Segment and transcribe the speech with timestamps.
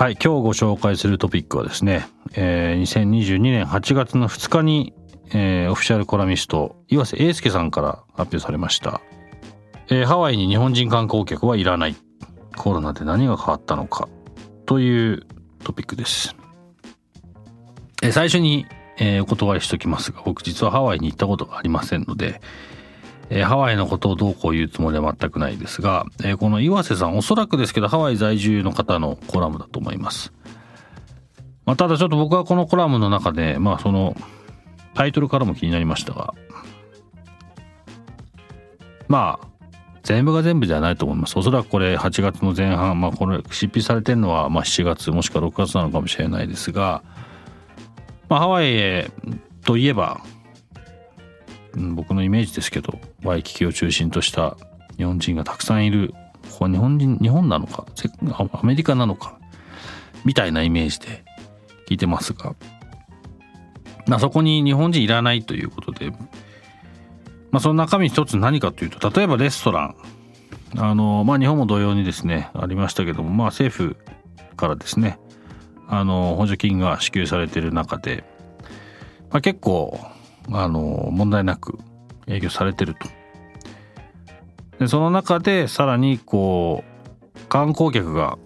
[0.00, 4.94] はい今日ご紹介するトピックはですね、えー、2022年8月の2日に
[5.32, 9.02] えー、オフィシャルコラミスト岩瀬英介さんから発表されました、
[9.90, 11.96] えー、ハワイに日本人観光客はいらない。
[12.56, 14.08] コロナで何が変わったのか。
[14.64, 15.26] という
[15.64, 16.34] トピックです、
[18.02, 18.64] えー、最初に、
[18.96, 22.40] えー、お断りしときますが僕実はハワイに行ったことがありませんので、
[23.30, 30.32] えー、ハワイのことをどうこう言うつもりは全くないですが、えー、この岩瀬さんおそらくですけどハワイ在住の方のコラムだと思います。
[31.64, 34.16] まあ、ただちょっと僕はこのコラムの中でまあその
[34.94, 36.34] タイトルからも気になりましたが
[39.06, 39.48] まあ
[40.02, 41.38] 全部が全部ではないと思います。
[41.38, 47.04] おそらくこれ8月の前半まあこれ執筆されてるのはま7月もしくは6月なのかもしれないですが、
[48.28, 49.10] まあ、ハワイへ
[49.64, 50.20] といえば、
[51.74, 54.56] 僕のイメージですけどワイキキを中心とした
[54.96, 56.14] 日本人がたくさんいる
[56.50, 57.86] ここは日本人日本なのか
[58.52, 59.38] アメリカなのか
[60.24, 61.24] みたいなイメージで
[61.88, 62.54] 聞いてますが
[64.10, 69.96] まあ、そこに日本人いらないということで、まあ、その中身一つ何かというと例えばレストラン。
[70.76, 73.96] あの、まあ、日本も同様にですねありましたけども、まあ、政府
[74.56, 75.18] からですね
[75.88, 78.24] あの補助金が支給されている中で、
[79.30, 80.00] まあ、結構
[80.50, 81.78] あの問題なく
[82.26, 83.08] 営業されてると。
[84.78, 86.84] でその中でさらにこ
[87.36, 88.38] う観光客が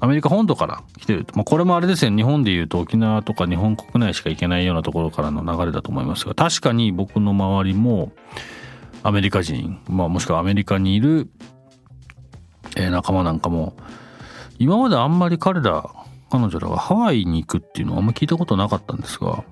[0.00, 8.12] アメリカ本土から来てるとまあ、これもあれですね日本でいうと沖縄とか日本国内しか行けないようなところからの流れだと思いますが確かに僕の周りも
[9.02, 11.28] アメリカ人、まあ、もしくはアメリカにいる、
[12.76, 13.76] え、仲間なんかも
[14.58, 15.88] 今まであんまり彼ら
[16.30, 19.44] 彼女らがハワイに行くっていうのはあんま聞いたことなかったんですが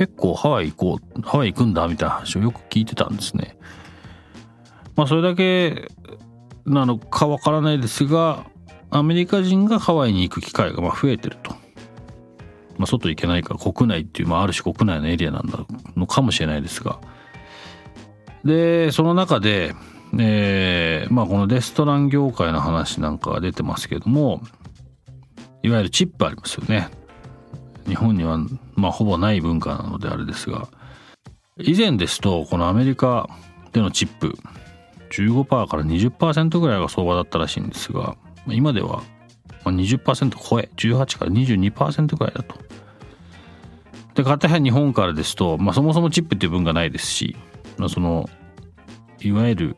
[0.00, 3.58] 結構ハワイ行こうハワイ行くんだみたいな話をよく聞いてたんですね。
[4.96, 5.88] まあそれだけ
[6.64, 8.46] なのかわからないですが
[8.88, 11.50] アメリカ人がハワイに行く機会がま増えてると。
[12.78, 15.66] まあ、外行けないから国内っていう、まあ、ある種国内のエリアなんだ
[15.96, 16.98] のかもしれないですが。
[18.42, 19.74] で、その中で、
[20.18, 24.40] えー、まあこのレストラン業界の話なんかが出てますけども、
[25.62, 26.88] いわゆるチップありますよね。
[27.90, 28.38] 日本には、
[28.76, 30.68] まあほぼない文化なのであれですが、
[31.58, 33.28] 以前ですと、このアメリカ
[33.72, 34.38] でのチップ、
[35.10, 39.02] 15%から20%ぐらいが相場だったらしいんですが、今では
[39.64, 42.54] 20%超え18から22%ぐらいだと。
[44.14, 47.36] で片や日本からですと、まあ、そもそもチップっていう文がないですし、
[47.76, 48.28] まあ、その
[49.20, 49.76] いわゆる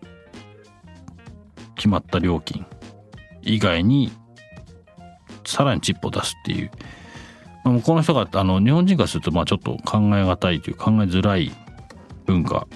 [1.74, 2.64] 決まった料金
[3.42, 4.12] 以外に
[5.44, 6.70] さらにチップを出すっていう、
[7.64, 11.52] この人があの日本人からするとまあちょっと考え難いという考えづらい
[12.26, 12.66] 文化、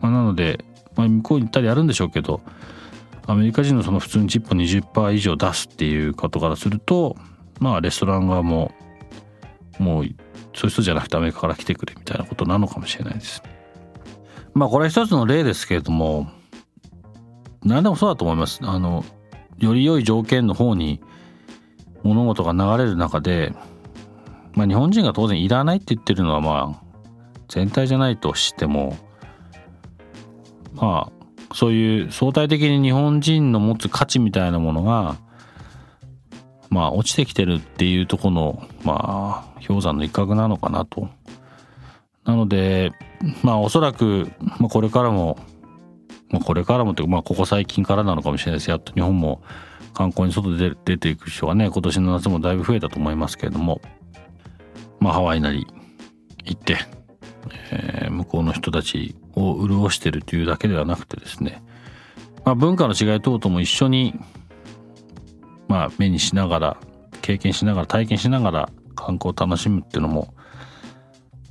[0.00, 0.64] まあ、なので、
[0.96, 2.42] まあ、向こうに行ったりやるんでしょうけど
[3.26, 7.16] アメリカ人のその普通にチップ20%以上出すっていうことからすると
[7.58, 8.72] まあレストラン側も
[9.78, 10.04] もう
[10.54, 13.42] そういう人じゃなくてアメリカから来てくれみたいなことなのかもしれないです。
[14.54, 16.28] まあこれは一つの例ですけれども
[17.64, 18.60] 何でもそうだと思います。
[18.62, 19.04] あの
[19.58, 21.00] より良い条件の方に
[22.02, 23.54] 物事が流れる中で、
[24.54, 26.82] まあ、日本人が当然いらないって言ってるのはまあ
[27.48, 28.96] 全体じゃないとしても
[30.74, 35.16] まあそういう相対的に日本人の持つ価値みたいなものが
[36.70, 41.08] まあ落ちてきてるっていうとこのまあ氷山の一角なのかなと。
[42.24, 42.92] なので
[43.42, 45.38] まあおそらく、ま、これからも、
[46.30, 49.42] まあ、これからもというか、まあ、ここ最近からなのかもしれないですやっと日本も
[49.92, 53.80] 観光に外で出ていく人がね今年の夏もだいぶ増えたと思いますけれども
[55.02, 55.66] まあハワイなり
[56.44, 56.78] 行って
[57.72, 61.62] えー、向こうの人たちを潤してるというだけではなくてですね、
[62.44, 64.14] まあ、文化の違い等々も一緒に、
[65.68, 66.76] まあ、目にしながら
[67.22, 70.34] 経験しながら体験しながら観光を楽しむっていうのも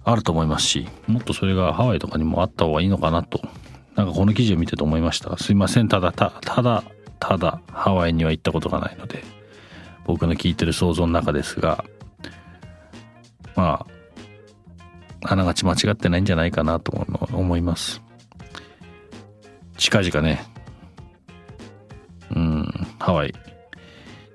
[0.04, 3.42] あると思いますしもっとそれがハワイとかにもあった方がいいのかなと
[3.96, 5.38] なんかこの記事を見てて思いました。
[5.38, 5.90] すいません。
[5.90, 6.84] ただたただ
[7.20, 9.22] ただハワイには行ったことがないので
[10.06, 11.84] 僕の聞いてる想像の中ですが
[13.56, 14.02] まあ
[15.24, 16.92] あながち間違ってないんじゃないかなと
[17.32, 18.02] 思います。
[19.78, 20.44] 近々ね。
[22.36, 23.34] うんハワイ。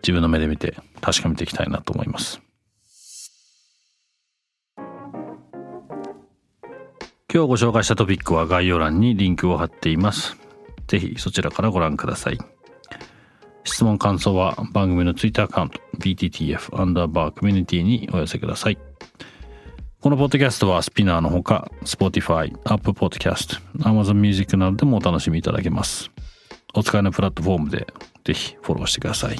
[0.02, 2.40] 自分の目で見て確かめていきたいなと思います。
[7.32, 10.36] 今日ご紹介したトピックは概要欄にリンクを貼っています。
[10.86, 12.38] ぜひそちらからご覧ください。
[13.64, 18.78] 質問感想は番組のツイッターアカウント BTTF アンダーバーコミュニティにお寄せください。
[20.00, 26.10] このポッドキャストはスピナーのほか Spotify、Apple Podcast、Amazon Music などでもお楽しみいただけます
[26.74, 27.86] お使いのプラットフォームで
[28.24, 29.36] ぜひフォローしてください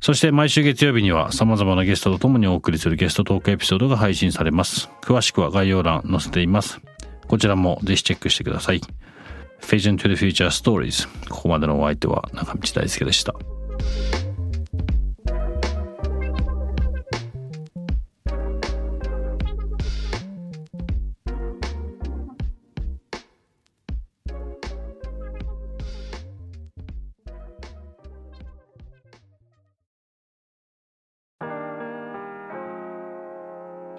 [0.00, 4.88] そして毎週月曜日には様々なゲストと共にお送りするゲストトークエピソードが配信されます。
[5.02, 6.80] 詳しくは概要欄載せています。
[7.26, 8.80] こちらもぜひチェックしてください。
[9.60, 13.34] Vision to the Future Stories ここまでのお相手は中道大輔でした。